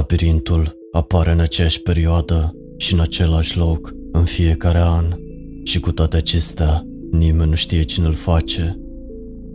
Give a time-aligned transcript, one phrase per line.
[0.00, 5.16] Labirintul apare în aceeași perioadă și în același loc în fiecare an
[5.64, 8.80] și cu toate acestea nimeni nu știe cine îl face.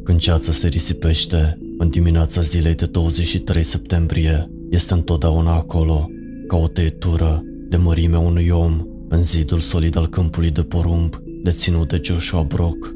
[0.03, 6.09] Când ceața se risipește, în dimineața zilei de 23 septembrie, este întotdeauna acolo,
[6.47, 11.89] ca o tăietură de mărimea unui om în zidul solid al câmpului de porumb deținut
[11.89, 12.93] de Joshua Brock.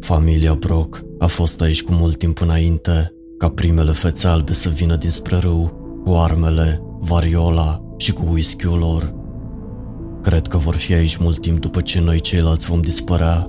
[0.00, 4.96] Familia Brock a fost aici cu mult timp înainte ca primele fețe albe să vină
[4.96, 9.14] dinspre râu cu armele, variola și cu whisky-ul lor.
[10.22, 13.48] Cred că vor fi aici mult timp după ce noi ceilalți vom dispărea.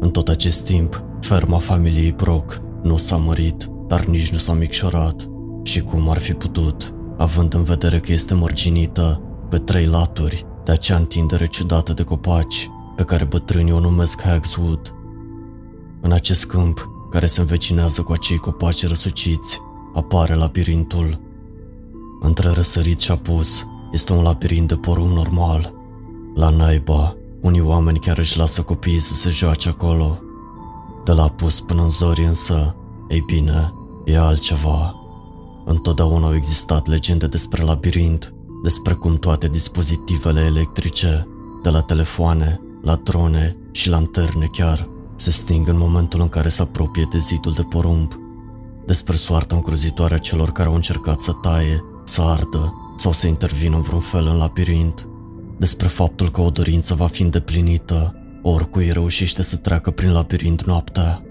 [0.00, 5.28] În tot acest timp, ferma familiei Brock nu s-a mărit, dar nici nu s-a micșorat.
[5.62, 10.72] Și cum ar fi putut, având în vedere că este mărginită pe trei laturi de
[10.72, 14.94] acea întindere ciudată de copaci pe care bătrânii o numesc Hagswood.
[16.00, 19.60] În acest câmp, care se învecinează cu acei copaci răsuciți,
[19.94, 21.28] apare labirintul.
[22.22, 25.74] Între răsărit și apus, este un labirint de porumb normal.
[26.34, 30.18] La naiba, unii oameni chiar își lasă copiii să se joace acolo.
[31.04, 32.76] De la apus până în zori însă,
[33.08, 33.72] ei bine,
[34.04, 34.94] e altceva.
[35.64, 41.26] Întotdeauna au existat legende despre labirint, despre cum toate dispozitivele electrice,
[41.62, 46.62] de la telefoane, la drone și lanterne chiar, se sting în momentul în care se
[46.62, 48.12] apropie de zidul de porumb.
[48.86, 53.76] Despre soarta încruzitoare a celor care au încercat să taie, să ardă sau să intervină
[53.76, 55.08] în vreun fel în labirint.
[55.58, 61.22] Despre faptul că o dorință va fi îndeplinită oricui reușește să treacă prin labirint noaptea.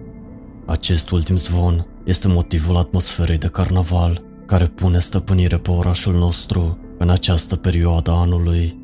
[0.65, 7.09] Acest ultim zvon este motivul atmosferei de carnaval care pune stăpânire pe orașul nostru în
[7.09, 8.77] această perioadă anului.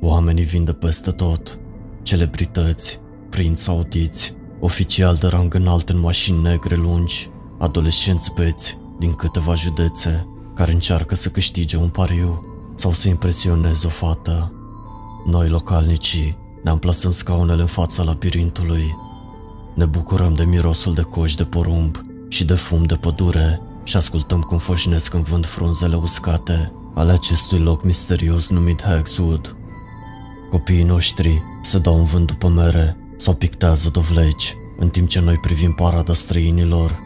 [0.00, 1.58] Oamenii vin de peste tot,
[2.02, 3.00] celebrități,
[3.30, 10.26] prinți saudiți, oficiali de rang înalt în mașini negre lungi, adolescenți beți din câteva județe
[10.54, 14.52] care încearcă să câștige un pariu sau să impresioneze o fată.
[15.26, 18.96] Noi, localnicii, ne amplasăm scaunele în fața labirintului.
[19.74, 24.40] Ne bucurăm de mirosul de coși de porumb și de fum de pădure și ascultăm
[24.40, 29.56] cum foșnesc în vânt frunzele uscate ale acestui loc misterios numit Hexwood.
[30.50, 35.36] Copiii noștri se dau în vânt după mere sau pictează dovleci, în timp ce noi
[35.36, 36.98] privim parada străinilor.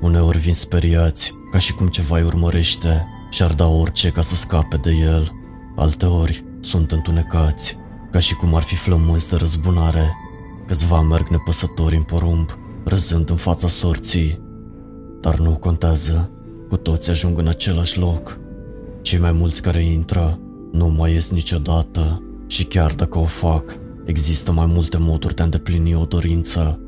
[0.00, 4.34] Uneori vin speriați, ca și cum ceva îi urmărește și ar da orice ca să
[4.34, 5.32] scape de el.
[5.76, 7.76] Alteori sunt întunecați,
[8.10, 10.16] ca și cum ar fi flămânzi de răzbunare.
[10.66, 12.50] Câțiva merg nepăsători în porumb,
[12.84, 14.40] răzând în fața sorții.
[15.20, 16.30] Dar nu contează,
[16.68, 18.38] cu toți ajung în același loc.
[19.02, 20.38] Cei mai mulți care intră
[20.72, 25.44] nu mai ies niciodată și chiar dacă o fac, există mai multe moduri de a
[25.44, 26.80] îndeplini o dorință.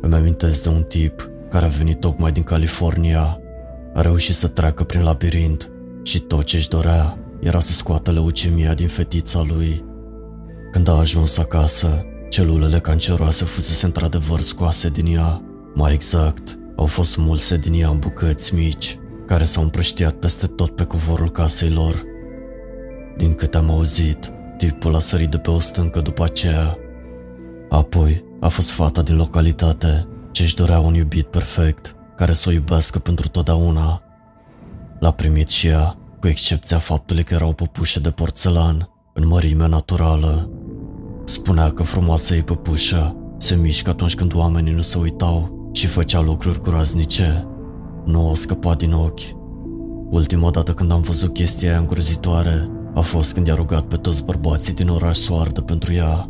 [0.00, 3.38] Îmi amintesc de un tip care a venit tocmai din California.
[3.94, 5.70] A reușit să treacă prin labirint
[6.02, 9.84] și tot ce își dorea era să scoată leucemia din fetița lui.
[10.72, 15.42] Când a ajuns acasă, celulele canceroase fusese într-adevăr scoase din ea.
[15.74, 20.74] Mai exact, au fost mulse din ea în bucăți mici, care s-au împrăștiat peste tot
[20.74, 22.02] pe covorul casei lor.
[23.16, 26.78] Din câte am auzit, tipul a sărit de pe o stâncă după aceea.
[27.68, 32.52] Apoi a fost fata din localitate ce își dorea un iubit perfect, care să o
[32.52, 34.02] iubească pentru totdeauna.
[34.98, 39.68] L-a primit și ea, cu excepția faptului că era o păpușă de porțelan, în mărime
[39.68, 40.50] naturală.
[41.24, 46.20] Spunea că frumoasa ei păpușă se mișcă atunci când oamenii nu se uitau și făcea
[46.20, 47.46] lucruri groaznice.
[48.04, 49.36] Nu o scăpa din ochi.
[50.10, 54.24] Ultima dată când am văzut chestia aia îngrozitoare a fost când i-a rugat pe toți
[54.24, 56.28] bărbații din oraș să o ardă pentru ea.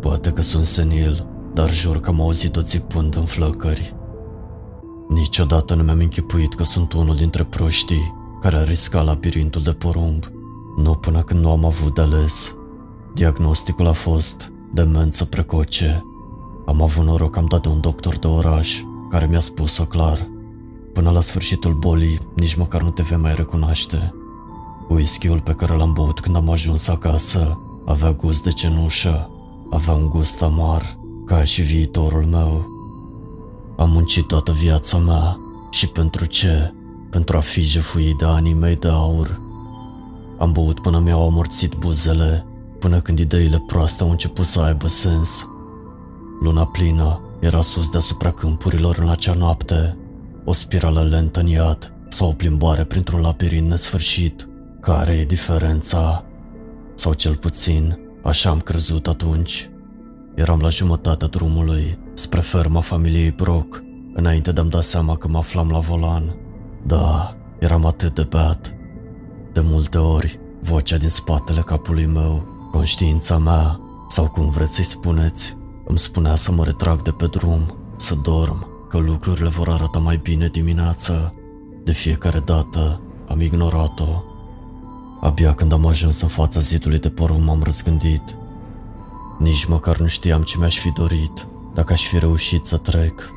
[0.00, 4.02] Poate că sunt senil, dar jur că am auzit-o țipând în flăcări.
[5.08, 10.24] Niciodată nu mi-am închipuit că sunt unul dintre proștii care a riscat labirintul de porumb,
[10.76, 12.56] nu până când nu am avut de ales.
[13.14, 16.04] Diagnosticul a fost demență precoce.
[16.66, 20.28] Am avut noroc că am dat de un doctor de oraș care mi-a spus-o clar.
[20.92, 24.14] Până la sfârșitul bolii, nici măcar nu te vei mai recunoaște.
[24.88, 29.30] Whisky-ul pe care l-am băut când am ajuns acasă avea gust de cenușă,
[29.70, 32.73] avea un gust amar, ca și viitorul meu.
[33.76, 35.38] Am muncit toată viața mea
[35.70, 36.72] și pentru ce?
[37.10, 39.40] Pentru a fi jefuit de anii mei de aur.
[40.38, 42.46] Am băut până mi-au amorțit buzele,
[42.78, 45.48] până când ideile proaste au început să aibă sens.
[46.42, 49.96] Luna plină era sus deasupra câmpurilor în acea noapte,
[50.44, 54.48] o spirală lentă în iad sau o plimbare printr-un labirint nesfârșit.
[54.80, 56.24] Care e diferența?
[56.94, 59.68] Sau cel puțin, așa am crezut atunci.
[60.34, 63.82] Eram la jumătatea drumului, spre ferma familiei Brock,
[64.14, 66.36] înainte de a-mi da seama că mă aflam la volan.
[66.86, 68.74] Da, Eram atât de beat.
[69.52, 75.56] De multe ori, vocea din spatele capului meu, conștiința mea, sau cum vreți să-i spuneți,
[75.86, 80.16] îmi spunea să mă retrag de pe drum, să dorm, că lucrurile vor arăta mai
[80.22, 81.34] bine dimineața.
[81.84, 84.22] De fiecare dată am ignorat-o.
[85.20, 88.36] Abia când am ajuns în fața zidului de porumb m-am răzgândit.
[89.38, 93.30] Nici măcar nu știam ce mi-aș fi dorit, dacă aș fi reușit să trec.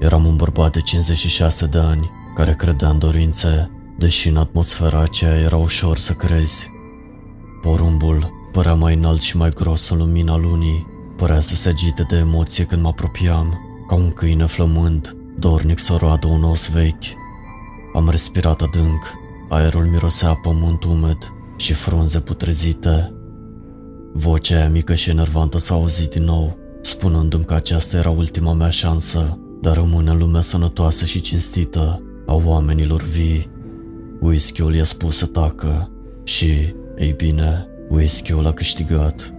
[0.00, 5.34] Eram un bărbat de 56 de ani, care credea în dorințe, deși în atmosfera aceea
[5.34, 6.70] era ușor să crezi.
[7.62, 12.16] Porumbul părea mai înalt și mai gros în lumina lunii, părea să se agite de
[12.16, 13.58] emoție când mă apropiam,
[13.88, 17.04] ca un câine flămând, dornic să roadă un os vechi.
[17.94, 19.02] Am respirat adânc,
[19.48, 23.14] aerul mirosea pământ umed și frunze putrezite.
[24.12, 28.70] Vocea aia mică și enervantă s-a auzit din nou, spunându-mi că aceasta era ultima mea
[28.70, 33.50] șansă de a rămâne în lumea sănătoasă și cinstită a oamenilor vii.
[34.20, 35.90] Whisky-ul i-a spus să tacă
[36.24, 39.32] și, ei bine, whisky-ul a câștigat.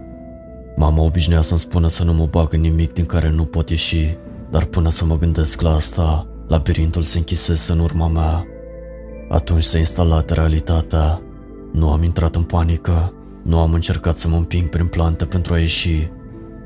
[0.76, 4.16] Mama obișnuia să-mi spună să nu mă bag în nimic din care nu pot ieși,
[4.50, 8.44] dar până să mă gândesc la asta, labirintul se închisese în urma mea.
[9.28, 11.22] Atunci s-a instalat realitatea.
[11.72, 15.58] Nu am intrat în panică, nu am încercat să mă împing prin plante pentru a
[15.58, 16.10] ieși.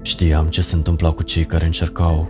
[0.02, 2.28] Știam ce se întâmpla cu cei care încercau.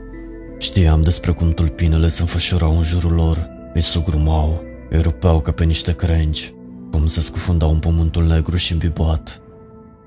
[0.58, 5.64] Știam despre cum tulpinele se înfășurau în jurul lor, îi sugrumau, îi rupeau ca pe
[5.64, 6.54] niște crengi,
[6.90, 9.40] cum se scufundau în pământul negru și îmbibat.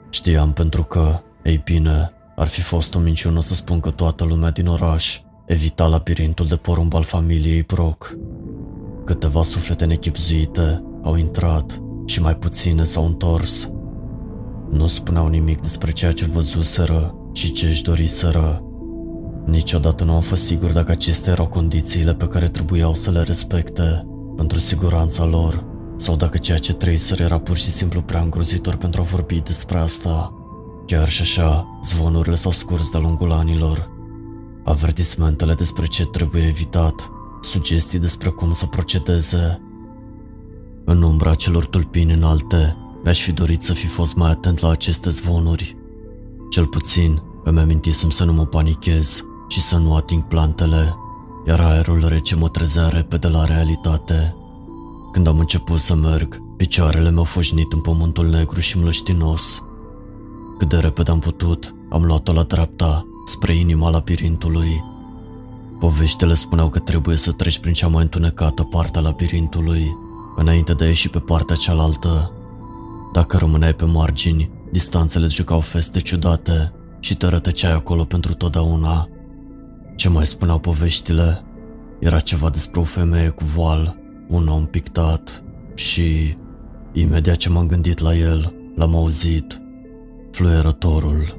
[0.09, 4.50] Știam pentru că, ei bine, ar fi fost o minciună să spun că toată lumea
[4.51, 8.18] din oraș evita labirintul de porumb al familiei Brock.
[9.06, 13.71] Câteva suflete nechipzuite au intrat și mai puține s-au întors.
[14.69, 18.63] Nu spuneau nimic despre ceea ce văzuseră și ce își doriseră.
[19.45, 24.07] Niciodată nu am fost sigur dacă acestea erau condițiile pe care trebuiau să le respecte
[24.36, 29.01] pentru siguranța lor sau dacă ceea ce trăiseră era pur și simplu prea îngrozitor pentru
[29.01, 30.33] a vorbi despre asta.
[30.86, 33.89] Chiar și așa, zvonurile s-au scurs de-a lungul anilor.
[34.63, 37.10] Avertismentele despre ce trebuie evitat,
[37.42, 39.62] sugestii despre cum să procedeze.
[40.86, 45.10] În umbra celor tulpini înalte, mi-aș fi dorit să fi fost mai atent la aceste
[45.10, 45.78] zvonuri.
[46.50, 50.96] Cel puțin, îmi amintisem să nu mă panichez și să nu ating plantele,
[51.48, 54.36] iar aerul rece mă trezea repede la realitate.
[55.12, 59.63] Când am început să merg, picioarele mi-au fășnit în pământul negru și mlăștinos.
[60.57, 64.84] Cât de repede am putut, am luat-o la dreapta, spre inima labirintului.
[65.80, 69.96] Poveștile spuneau că trebuie să treci prin cea mai întunecată parte a labirintului,
[70.36, 72.31] înainte de a ieși pe partea cealaltă.
[73.12, 79.10] Dacă rămâneai pe margini, distanțele îți jucau feste ciudate și te rătăceai acolo pentru totdeauna.
[79.96, 81.44] Ce mai spuneau poveștile?
[82.00, 83.98] Era ceva despre o femeie cu voal,
[84.28, 85.44] un om pictat
[85.76, 86.38] și,
[86.94, 89.62] imediat ce m-am gândit la el, l-am auzit.
[90.32, 91.38] Fluierătorul.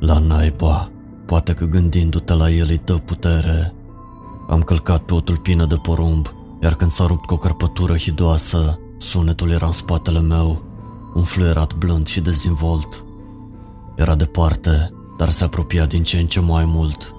[0.00, 0.90] La naiba,
[1.26, 3.74] poate că gândindu-te la el îi dă putere.
[4.48, 6.26] Am călcat pe o tulpină de porumb,
[6.62, 10.71] iar când s-a rupt cu o cărpătură hidoasă, sunetul era în spatele meu,
[11.14, 13.04] un fluierat blând și dezvolt.
[13.96, 17.14] Era departe, dar se apropia din ce în ce mai mult.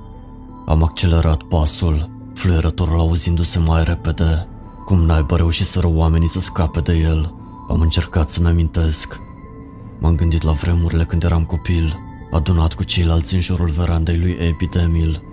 [0.66, 4.48] Am accelerat pasul, fluierătorul auzindu-se mai repede.
[4.86, 7.34] Cum naiba reușiseră oamenii să scape de el?
[7.70, 9.20] Am încercat să-mi amintesc.
[10.00, 12.00] M-am gândit la vremurile când eram copil,
[12.32, 15.24] adunat cu ceilalți în jurul verandei lui Epidemil.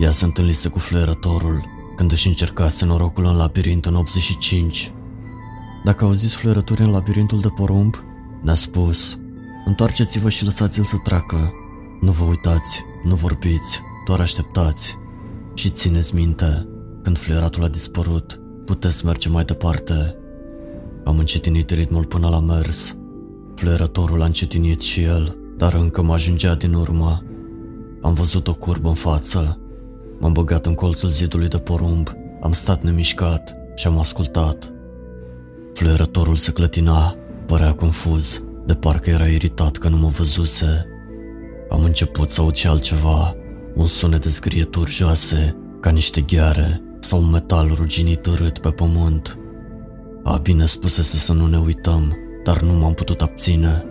[0.00, 1.64] Ea se întâlnise cu fluierătorul
[1.96, 4.92] când își încercase norocul în labirint în 85.
[5.88, 7.94] Dacă auziți fluierături în labirintul de porumb,
[8.42, 9.18] ne-a spus,
[9.64, 11.52] întoarceți-vă și lăsați-l să treacă.
[12.00, 14.96] Nu vă uitați, nu vorbiți, doar așteptați.
[15.54, 16.68] Și țineți minte,
[17.02, 20.16] când fluieratul a dispărut, puteți merge mai departe.
[21.04, 22.98] Am încetinit ritmul până la mers.
[23.54, 27.22] Fluierătorul a încetinit și el, dar încă mă ajungea din urmă.
[28.02, 29.58] Am văzut o curbă în față.
[30.18, 34.72] M-am băgat în colțul zidului de porumb, am stat nemișcat și am ascultat.
[35.78, 37.16] Fluierătorul se clătina,
[37.46, 40.86] părea confuz, de parcă era iritat că nu mă văzuse.
[41.70, 43.34] Am început să aud și altceva,
[43.74, 49.38] un sunet de zgrieturi joase, ca niște gheare sau un metal ruginit urât pe pământ.
[50.24, 53.84] A bine spusese să nu ne uităm, dar nu m-am putut abține.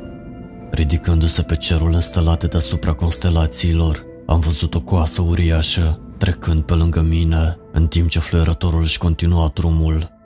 [0.72, 7.58] Ridicându-se pe cerul înstelat deasupra constelațiilor, am văzut o coasă uriașă trecând pe lângă mine,
[7.72, 10.17] în timp ce fluierătorul își continua drumul.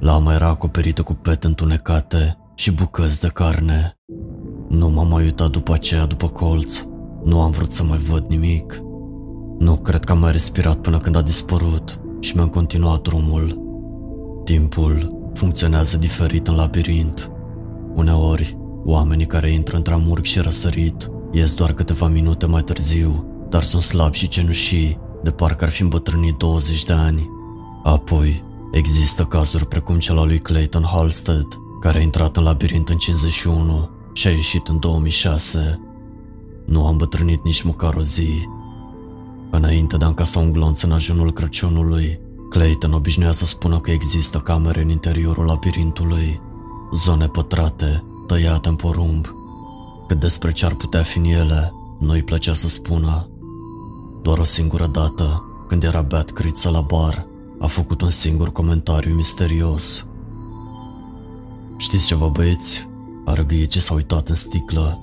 [0.00, 3.98] Lama era acoperită cu pete întunecate și bucăți de carne.
[4.68, 6.82] Nu m-am mai uitat după aceea după colț.
[7.24, 8.82] Nu am vrut să mai văd nimic.
[9.58, 13.58] Nu cred că am mai respirat până când a dispărut și mi-am continuat drumul.
[14.44, 17.30] Timpul funcționează diferit în labirint.
[17.94, 23.62] Uneori, oamenii care intră între amurg și răsărit ies doar câteva minute mai târziu, dar
[23.62, 27.28] sunt slabi și cenușii, de parcă ar fi îmbătrânit 20 de ani.
[27.82, 31.46] Apoi, există cazuri precum cel al lui Clayton Halstead,
[31.80, 35.80] care a intrat în labirint în 51 și a ieșit în 2006.
[36.66, 38.48] Nu am îmbătrânit nici măcar o zi.
[39.50, 42.20] Înainte de a încasa un glonț în ajunul Crăciunului,
[42.50, 46.40] Clayton obișnuia să spună că există camere în interiorul labirintului,
[46.92, 49.26] zone pătrate, tăiate în porumb.
[50.06, 53.28] Cât despre ce ar putea fi în ele, nu îi plăcea să spună.
[54.22, 57.27] Doar o singură dată, când era beat criță la bar,
[57.60, 60.06] a făcut un singur comentariu misterios.
[61.76, 62.88] Știți ceva băieți?
[63.24, 65.00] A răgâit ce s-a uitat în sticlă.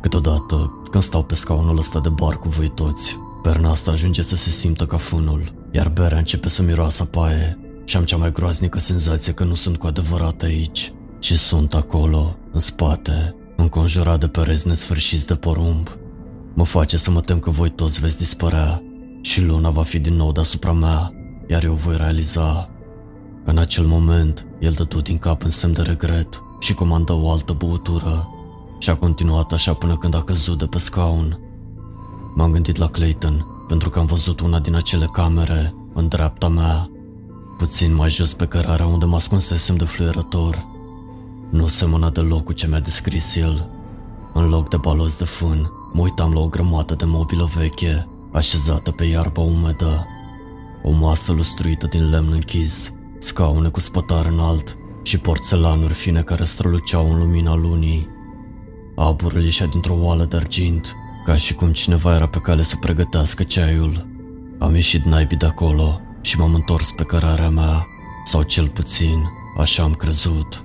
[0.00, 4.36] Câteodată, când stau pe scaunul ăsta de bar cu voi toți, perna asta ajunge să
[4.36, 8.78] se simtă ca fânul, iar berea începe să miroasă paie și am cea mai groaznică
[8.78, 14.66] senzație că nu sunt cu adevărat aici, ci sunt acolo, în spate, înconjurat de pereți
[14.66, 15.88] nesfârșiți de porumb.
[16.54, 18.82] Mă face să mă tem că voi toți veți dispărea
[19.20, 21.12] și luna va fi din nou deasupra mea,
[21.50, 22.68] iar eu voi realiza.
[23.44, 27.30] În acel moment, el dă tot din cap în semn de regret și comandă o
[27.30, 28.28] altă băutură
[28.78, 31.38] și a continuat așa până când a căzut de pe scaun.
[32.34, 36.90] M-am gândit la Clayton pentru că am văzut una din acele camere în dreapta mea,
[37.58, 40.66] puțin mai jos pe cărarea unde mă ascunsesem de fluierător.
[41.50, 43.70] Nu semăna deloc cu ce mi-a descris el.
[44.34, 48.90] În loc de balos de fân, mă uitam la o grămadă de mobilă veche, așezată
[48.90, 50.06] pe iarba umedă.
[50.82, 57.12] O masă lustruită din lemn închis, scaune cu spătar înalt și porțelanuri fine care străluceau
[57.12, 58.08] în lumina lunii.
[58.96, 60.94] Aburul ieșea dintr-o oală de argint,
[61.24, 64.06] ca și cum cineva era pe cale să pregătească ceaiul.
[64.58, 67.86] Am ieșit naibii de acolo și m-am întors pe cărarea mea,
[68.24, 70.64] sau cel puțin, așa am crezut.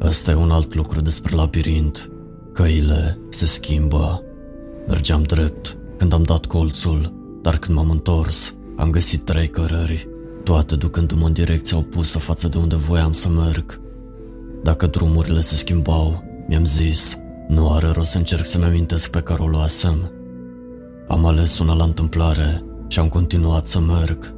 [0.00, 2.10] Ăsta e un alt lucru despre labirint.
[2.52, 4.22] Căile se schimbă.
[4.88, 10.08] Mergeam drept când am dat colțul, dar când m-am întors, am găsit trei cărări,
[10.44, 13.80] toate ducându-mă în direcția opusă față de unde voiam să merg.
[14.62, 17.16] Dacă drumurile se schimbau, mi-am zis,
[17.48, 20.10] nu are rost să încerc să-mi amintesc pe care o luasem.
[21.08, 24.34] Am ales una la întâmplare și am continuat să merg.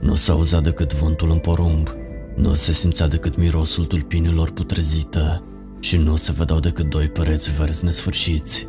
[0.00, 1.88] Nu se auzea decât vântul în porumb,
[2.36, 5.42] nu se simțea decât mirosul tulpinilor putrezite
[5.80, 8.68] și nu se vedeau decât doi pereți verzi nesfârșiți.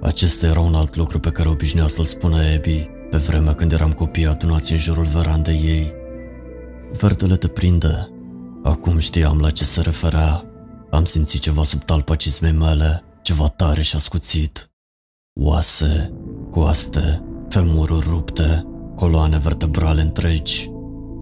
[0.00, 3.92] Acesta era un alt lucru pe care obișnuia să-l spună Abby pe vremea când eram
[3.92, 5.92] copii adunați în jurul verandei ei.
[7.00, 8.08] Verdele te prinde.
[8.62, 10.44] Acum știam la ce se referea.
[10.90, 14.70] Am simțit ceva sub talpa cizmei mele, ceva tare și ascuțit.
[15.40, 16.12] Oase,
[16.50, 18.66] coaste, femururi rupte,
[18.96, 20.70] coloane vertebrale întregi.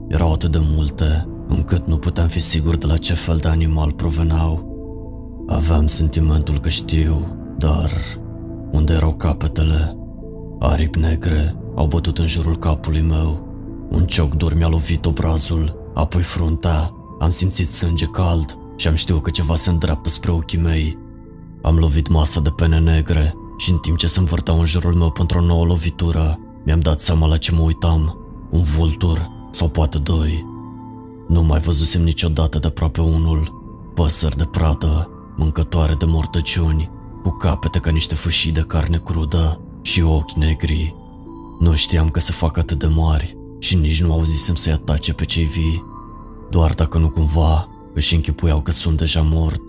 [0.09, 3.93] Erau atât de multe, încât nu puteam fi sigur de la ce fel de animal
[3.93, 4.69] proveneau.
[5.49, 7.91] Aveam sentimentul că știu, dar
[8.71, 9.95] unde erau capetele?
[10.59, 13.49] Aripi negre au bătut în jurul capului meu.
[13.91, 16.93] Un cioc dur mi-a lovit obrazul, apoi fruntea.
[17.19, 20.99] Am simțit sânge cald și am știut că ceva se îndreaptă spre ochii mei.
[21.63, 25.11] Am lovit masa de pene negre și în timp ce se învârteau în jurul meu
[25.11, 28.19] pentru o nouă lovitură, mi-am dat seama la ce mă uitam.
[28.51, 30.47] Un vultur sau poate doi.
[31.29, 33.63] Nu mai văzusem niciodată de aproape unul.
[33.95, 36.91] Păsări de pradă, mâncătoare de mortăciuni,
[37.23, 41.00] cu capete ca niște fâșii de carne crudă și ochi negri.
[41.61, 45.25] Nu știam că se fac atât de mari și nici nu auzisem să-i atace pe
[45.25, 45.83] cei vii,
[46.51, 49.63] doar dacă nu cumva își închipuiau că sunt deja mort.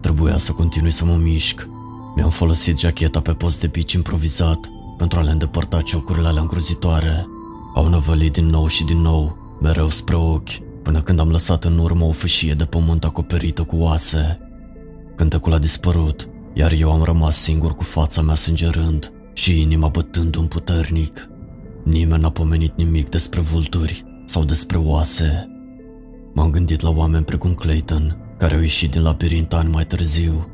[0.00, 1.68] Trebuia să continui să mă mișc.
[2.14, 7.26] Mi-am folosit jacheta pe post de bici improvizat pentru a le îndepărta ciocurile alea îngrozitoare.
[7.74, 11.78] Au năvălit din nou și din nou, mereu spre ochi, până când am lăsat în
[11.78, 14.38] urmă o fâșie de pământ acoperită cu oase.
[15.16, 20.34] Cântecul a dispărut, iar eu am rămas singur cu fața mea sângerând și inima bătând
[20.34, 21.28] un puternic.
[21.84, 25.50] Nimeni n-a pomenit nimic despre vulturi sau despre oase.
[26.34, 30.48] M-am gândit la oameni precum Clayton, care au ieșit din labirint ani mai târziu.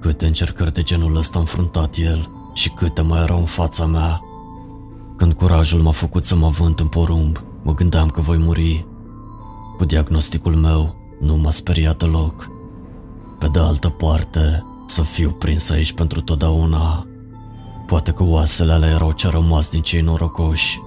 [0.00, 4.20] Câte încercări de genul ăsta a înfruntat el și câte mai erau în fața mea.
[5.16, 8.86] Când curajul m-a făcut să mă vânt în porumb, mă gândeam că voi muri.
[9.76, 12.50] Cu diagnosticul meu, nu m-a speriat deloc.
[13.38, 17.06] Pe de altă parte, să fiu prins aici pentru totdeauna.
[17.86, 20.80] Poate că oasele alea erau ce rămas din cei norocoși.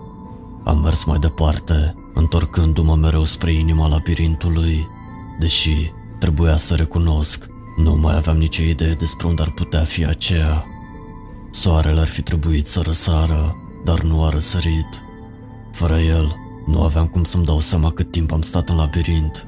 [0.64, 4.88] Am mers mai departe, întorcându-mă mereu spre inima labirintului,
[5.40, 10.66] deși trebuia să recunosc, nu mai aveam nicio idee despre unde ar putea fi aceea.
[11.52, 15.02] Soarele ar fi trebuit să răsară, dar nu a răsărit.
[15.72, 16.36] Fără el,
[16.68, 19.48] Nu aveam cum să-mi dau seama cât timp am stat în labirint.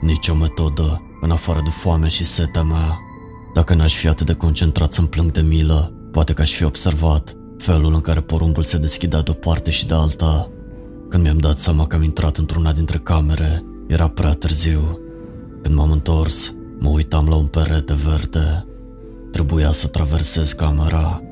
[0.00, 2.98] Nici o metodă, în afară de foamea și setea mea.
[3.54, 7.36] Dacă n-aș fi atât de concentrat să-mi plâng de milă, poate că aș fi observat
[7.58, 10.50] felul în care porumbul se deschidea de o parte și de alta.
[11.08, 14.98] Când mi-am dat seama că am intrat într-una dintre camere, era prea târziu.
[15.62, 18.66] Când m-am întors, mă uitam la un perete verde.
[19.32, 21.22] Trebuia să traversez camera.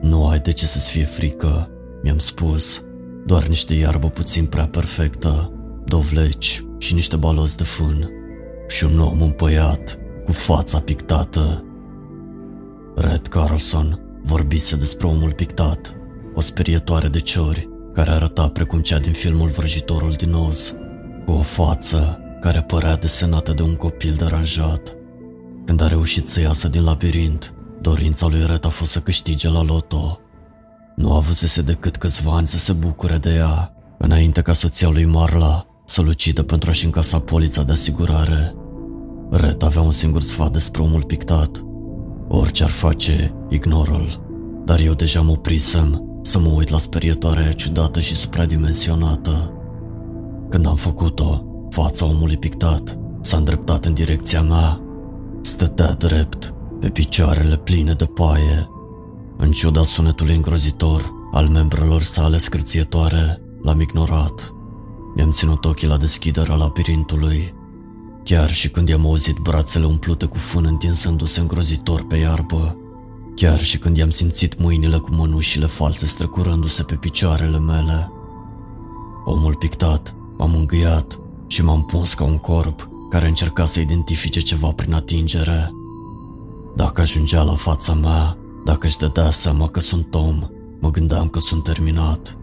[0.00, 1.70] Nu ai de ce să-ți fie frică,
[2.02, 2.82] mi-am spus.
[3.26, 5.52] Doar niște iarbă puțin prea perfectă,
[5.84, 8.10] dovleci și niște balozi de fân.
[8.68, 11.64] Și un om împăiat, cu fața pictată.
[13.00, 15.96] Red Carlson vorbise despre omul pictat,
[16.34, 20.74] o sperietoare de ciori care arăta precum cea din filmul Vrăjitorul din Oz,
[21.24, 24.96] cu o față care părea desenată de un copil deranjat.
[25.64, 29.62] Când a reușit să iasă din labirint, dorința lui Red a fost să câștige la
[29.62, 30.20] loto.
[30.96, 35.66] Nu avusese decât câțiva ani să se bucure de ea, înainte ca soția lui Marla
[35.84, 38.54] să-l ucidă pentru a-și încasa polița de asigurare.
[39.30, 41.62] Red avea un singur sfat despre omul pictat.
[42.28, 44.26] Orice ar face, ignorul.
[44.64, 49.52] Dar eu deja mă oprisem să mă uit la sperietoarea aia ciudată și supradimensionată.
[50.48, 54.80] Când am făcut-o, fața omului pictat s-a îndreptat în direcția mea.
[55.42, 58.68] Stătea drept, pe picioarele pline de paie.
[59.36, 64.52] În ciuda sunetului îngrozitor al membrelor sale scârțietoare, l-am ignorat.
[65.14, 67.54] Mi-am ținut ochii la deschiderea labirintului.
[68.28, 72.76] Chiar și când i-am auzit brațele umplute cu fân întinsându-se îngrozitor pe iarbă,
[73.34, 78.12] chiar și când i-am simțit mâinile cu mănușile false strecurându-se pe picioarele mele.
[79.24, 84.68] Omul pictat m-a mângâiat și m-am pus ca un corp care încerca să identifice ceva
[84.68, 85.70] prin atingere.
[86.76, 90.48] Dacă ajungea la fața mea, dacă își dădea seama că sunt om,
[90.80, 92.36] mă gândeam că sunt terminat.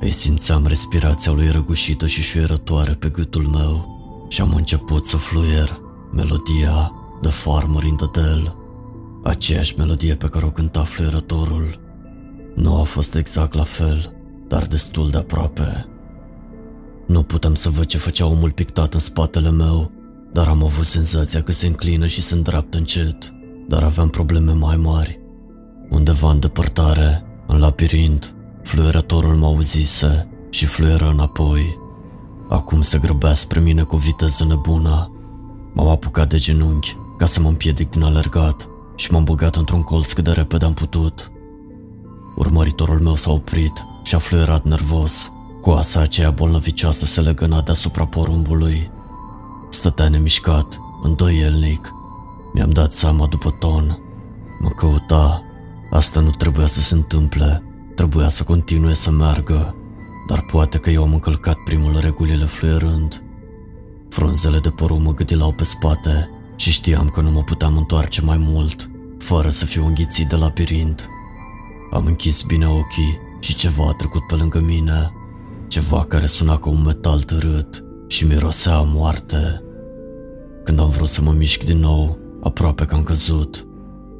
[0.00, 3.98] Îi simțeam respirația lui răgușită și șuierătoare pe gâtul meu
[4.30, 5.80] și am început să fluier
[6.12, 8.56] melodia The Farmer in the Dell.
[9.22, 11.80] Aceeași melodie pe care o cânta fluierătorul.
[12.54, 14.14] Nu a fost exact la fel,
[14.48, 15.86] dar destul de aproape.
[17.06, 19.90] Nu putem să văd ce făcea omul pictat în spatele meu,
[20.32, 23.32] dar am avut senzația că se înclină și se îndreaptă încet,
[23.68, 25.20] dar aveam probleme mai mari.
[25.88, 31.79] Undeva în depărtare, în labirint, fluierătorul mă auzise și fluieră înapoi.
[32.50, 35.10] Acum se grăbea spre mine cu o viteză nebună.
[35.74, 40.12] M-am apucat de genunchi ca să mă împiedic din alergat și m-am băgat într-un colț
[40.12, 41.30] cât de repede am putut.
[42.36, 45.32] Urmăritorul meu s-a oprit și a fluierat nervos.
[45.60, 48.90] Coasa aceea bolnăvicioasă se legăna deasupra porumbului.
[49.70, 51.92] Stătea nemișcat, îndoielnic.
[52.52, 53.98] Mi-am dat seama după ton.
[54.58, 55.42] Mă căuta.
[55.90, 57.62] Asta nu trebuia să se întâmple.
[57.94, 59.74] Trebuia să continue să meargă.
[60.28, 63.22] Dar poate că eu am încălcat primul regulile fluierând.
[64.08, 68.36] Frunzele de porumb mă gâdilau pe spate și știam că nu mă puteam întoarce mai
[68.36, 71.08] mult, fără să fiu înghițit de labirint.
[71.90, 75.12] Am închis bine ochii și ceva a trecut pe lângă mine,
[75.68, 79.62] ceva care suna ca un metal târât și mirosea a moarte.
[80.64, 83.66] Când am vrut să mă mișc din nou, aproape că am căzut.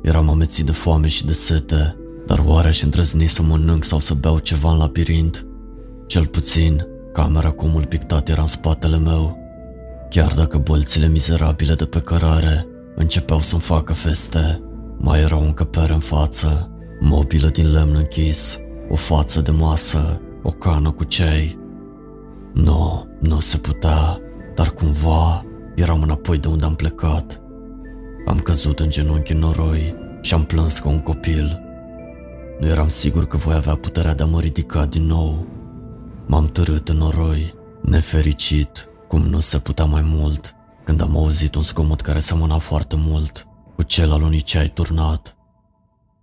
[0.03, 4.15] Eram amețit de foame și de sete, dar oare aș îndrăzni să mănânc sau să
[4.15, 5.47] beau ceva în labirint?
[6.11, 9.39] Cel puțin, camera cu omul pictat era în spatele meu.
[10.09, 14.63] Chiar dacă bolțile mizerabile de pe cărare începeau să-mi facă feste,
[14.97, 16.71] mai era o încăpere în față,
[17.01, 21.59] mobilă din lemn închis, o față de masă, o cană cu cei.
[22.55, 24.19] Nu, nu se putea,
[24.55, 25.45] dar cumva
[25.75, 27.41] eram înapoi de unde am plecat.
[28.27, 31.61] Am căzut în genunchi în noroi și am plâns ca un copil.
[32.61, 35.59] Nu eram sigur că voi avea puterea de a mă ridica din nou,
[36.31, 41.63] M-am târât în noroi, nefericit, cum nu se putea mai mult, când am auzit un
[41.63, 45.37] zgomot care semăna foarte mult cu cel al unui ceai turnat.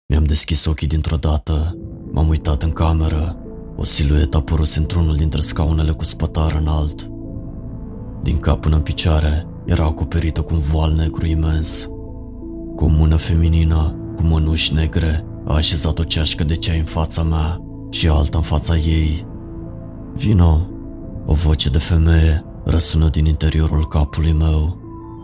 [0.07, 1.77] Mi-am deschis ochii dintr-o dată,
[2.11, 3.37] m-am uitat în cameră,
[3.75, 7.09] o siluetă apărut într-unul dintre scaunele cu spătar înalt.
[8.23, 11.85] Din cap până în picioare era acoperită cu un voal negru imens.
[12.75, 17.23] Cu o mână feminină, cu mănuși negre, a așezat o ceașcă de ceai în fața
[17.23, 19.26] mea și alta în fața ei,
[20.17, 20.67] Vino,
[21.25, 24.77] o voce de femeie răsună din interiorul capului meu.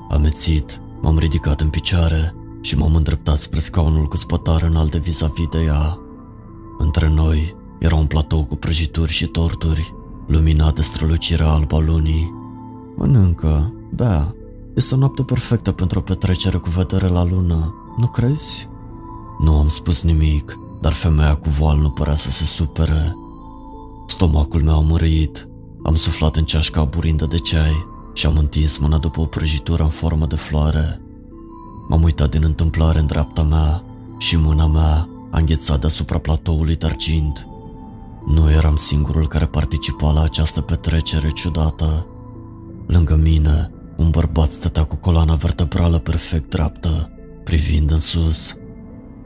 [0.09, 5.63] Amețit, m-am ridicat în picioare și m-am îndreptat spre scaunul cu spătare înalte vis-a-vis de
[5.63, 5.97] ea.
[6.77, 9.93] Între noi era un platou cu prăjituri și torturi,
[10.27, 12.33] luminat de strălucirea alba lunii.
[12.95, 14.35] Mănâncă, bea,
[14.75, 18.69] este o noapte perfectă pentru o petrecere cu vedere la lună, nu crezi?
[19.39, 23.15] Nu am spus nimic, dar femeia cu voal nu părea să se supere.
[24.07, 25.47] Stomacul meu a mărăit,
[25.83, 29.89] am suflat în ceașca aburindă de ceai și am întins mâna după o prăjitură în
[29.89, 31.01] formă de floare.
[31.89, 33.83] M-am uitat din întâmplare în dreapta mea
[34.17, 37.47] și mâna mea a înghețat deasupra platoului de argint.
[38.25, 42.07] Nu eram singurul care participa la această petrecere ciudată.
[42.87, 47.09] Lângă mine, un bărbat stătea cu coloana vertebrală perfect dreaptă,
[47.43, 48.55] privind în sus.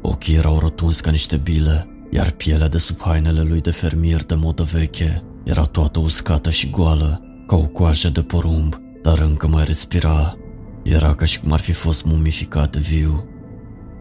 [0.02, 4.36] Ochii erau rotunzi ca niște bile, iar pielea de sub hainele lui de fermier de
[4.36, 9.66] modă veche era toată uscată și goală, ca o coajă de porumb, dar încă mai
[9.66, 10.36] respira.
[10.84, 13.26] Era ca și cum ar fi fost mumificat de viu.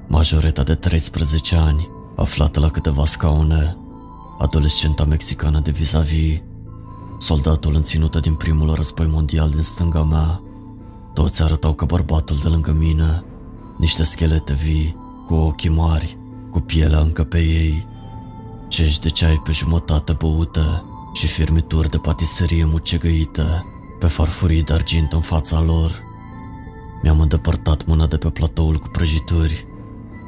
[0.08, 3.76] Majoreta de 13 ani, aflată la câteva scaune,
[4.38, 6.40] adolescenta mexicană de vis-a-vis,
[7.18, 10.40] soldatul înținută din primul război mondial din stânga mea.
[11.14, 13.24] Toți arătau ca bărbatul de lângă mine,
[13.78, 16.18] niște schelete vii, cu ochii mari,
[16.50, 17.86] cu pielea încă pe ei,
[18.68, 23.64] cești de ceai pe jumătate băute și firmituri de patiserie mucegăite
[23.98, 26.02] pe farfurii de argint în fața lor.
[27.02, 29.66] Mi-am îndepărtat mâna de pe platoul cu prăjituri.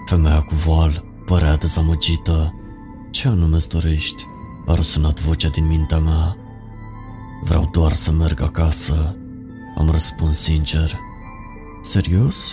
[0.06, 2.54] Femeia cu voal părea dezamăgită.
[3.10, 4.24] Ce anume îți dorești?
[4.66, 6.36] A răsunat vocea din mintea mea.
[7.42, 9.16] Vreau doar să merg acasă,
[9.76, 10.98] am răspuns sincer.
[11.82, 12.50] Serios?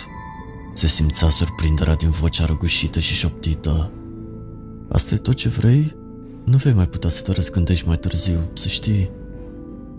[0.73, 3.91] Se simțea surprinderea din vocea răgușită și șoptită.
[4.87, 5.95] Asta e tot ce vrei?
[6.43, 9.09] Nu vei mai putea să te răzgândești mai târziu, să știi.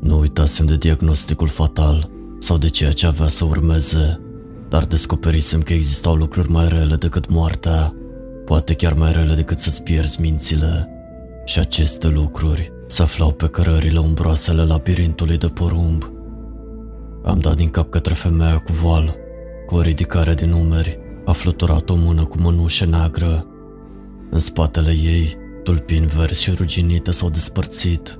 [0.00, 4.20] Nu uitasem de diagnosticul fatal sau de ceea ce avea să urmeze,
[4.68, 7.94] dar descoperisem că existau lucruri mai rele decât moartea,
[8.44, 10.88] poate chiar mai rele decât să-ți pierzi mințile.
[11.44, 16.10] Și aceste lucruri se aflau pe cărările umbroasele labirintului de porumb.
[17.24, 19.16] Am dat din cap către femeia cu voal.
[19.66, 23.46] Cu o ridicare din numeri, a fluturat o mână cu mănușă neagră.
[24.30, 28.18] În spatele ei, tulpini verzi și ruginite s-au despărțit.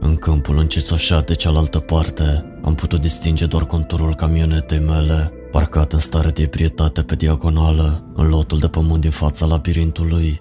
[0.00, 6.00] În câmpul încețoșat de cealaltă parte, am putut distinge doar conturul camionetei mele, parcat în
[6.00, 10.40] stare de ebrietate pe diagonală, în lotul de pământ din fața labirintului.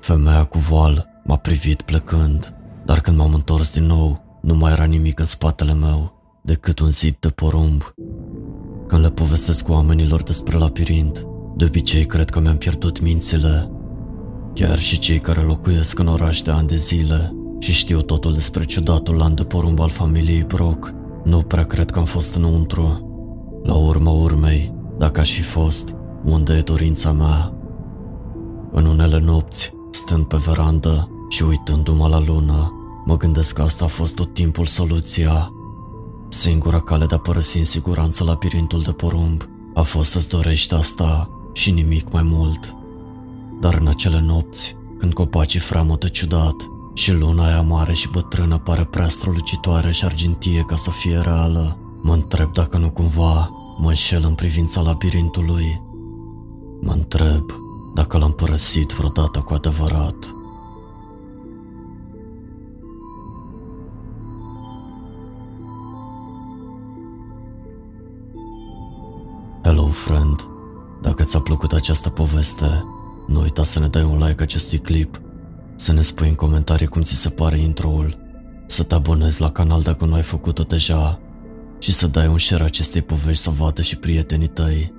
[0.00, 4.84] Femeia cu voal m-a privit plecând, dar când m-am întors din nou, nu mai era
[4.84, 6.12] nimic în spatele meu
[6.42, 7.82] decât un zid de porumb.
[8.86, 11.26] Când le povestesc oamenilor despre labirint,
[11.58, 13.70] de obicei cred că mi-am pierdut mințile.
[14.54, 18.64] Chiar și cei care locuiesc în oraș de ani de zile și știu totul despre
[18.64, 20.92] ciudatul lan de porumb al familiei Brock,
[21.24, 23.02] nu prea cred că am fost înăuntru.
[23.62, 25.94] La urma urmei, dacă aș fi fost,
[26.24, 27.52] unde e dorința mea?
[28.70, 32.72] În unele nopți, stând pe verandă și uitându-mă la lună,
[33.04, 35.52] mă gândesc că asta a fost tot timpul soluția.
[36.28, 41.32] Singura cale de a părăsi în siguranță labirintul de porumb a fost să-ți dorești asta
[41.58, 42.76] și nimic mai mult.
[43.60, 46.54] Dar în acele nopți, când copacii freamătă ciudat
[46.94, 51.78] și luna aia mare și bătrână pare prea strălucitoare și argintie ca să fie reală,
[52.02, 55.82] mă întreb dacă nu cumva mă înșel în privința labirintului.
[56.80, 57.44] Mă întreb
[57.94, 60.32] dacă l-am părăsit vreodată cu adevărat.
[69.62, 70.57] Hello, friend!
[71.28, 72.84] Dacă ți-a plăcut această poveste,
[73.26, 75.20] nu uita să ne dai un like acestui clip,
[75.74, 78.16] să ne spui în comentarii cum ți se pare intro-ul,
[78.66, 81.20] să te abonezi la canal dacă nu ai făcut-o deja
[81.78, 84.92] și să dai un share acestei povești să vadă și prietenii tăi.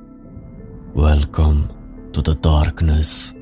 [0.93, 1.65] Welcome
[2.11, 3.33] to the darkness.